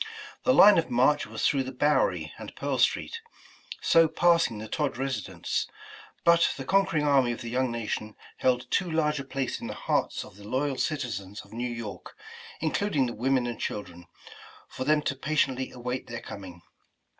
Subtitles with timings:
[0.45, 3.19] The line of march was through the Bowery and Pearl Street,
[3.83, 5.67] so passing the Todd residence,
[6.23, 9.75] but the conquering army of the young nation held too large a place in the
[9.75, 12.17] hearts of the loyal citizens of New York,
[12.61, 14.07] including the women and children,
[14.67, 16.63] for them to patiently await their coming.